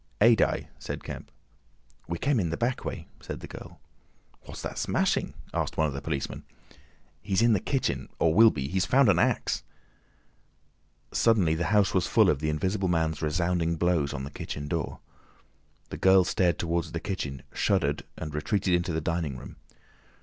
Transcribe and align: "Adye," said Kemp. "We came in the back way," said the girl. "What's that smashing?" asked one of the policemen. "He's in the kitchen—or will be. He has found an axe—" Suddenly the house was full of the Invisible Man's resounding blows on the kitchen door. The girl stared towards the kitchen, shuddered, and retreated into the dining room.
"Adye," 0.19 0.67
said 0.79 1.03
Kemp. 1.03 1.29
"We 2.07 2.17
came 2.17 2.39
in 2.39 2.49
the 2.49 2.57
back 2.57 2.83
way," 2.83 3.07
said 3.21 3.39
the 3.41 3.47
girl. 3.47 3.79
"What's 4.45 4.63
that 4.63 4.79
smashing?" 4.79 5.35
asked 5.53 5.77
one 5.77 5.85
of 5.85 5.93
the 5.93 6.01
policemen. 6.01 6.43
"He's 7.21 7.43
in 7.43 7.53
the 7.53 7.59
kitchen—or 7.59 8.33
will 8.33 8.49
be. 8.49 8.63
He 8.67 8.73
has 8.77 8.85
found 8.87 9.09
an 9.09 9.19
axe—" 9.19 9.61
Suddenly 11.11 11.53
the 11.53 11.65
house 11.67 11.93
was 11.93 12.07
full 12.07 12.31
of 12.31 12.39
the 12.39 12.49
Invisible 12.49 12.87
Man's 12.89 13.21
resounding 13.21 13.75
blows 13.75 14.11
on 14.11 14.23
the 14.23 14.31
kitchen 14.31 14.67
door. 14.67 15.01
The 15.89 15.97
girl 15.97 16.23
stared 16.23 16.57
towards 16.57 16.93
the 16.93 16.99
kitchen, 16.99 17.43
shuddered, 17.53 18.03
and 18.17 18.33
retreated 18.33 18.73
into 18.73 18.93
the 18.93 19.01
dining 19.01 19.37
room. 19.37 19.57